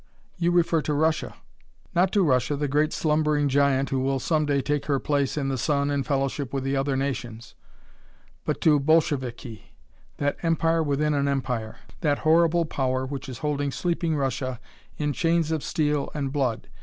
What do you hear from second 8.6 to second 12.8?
to Bolsheviki, that empire within an empire, that horrible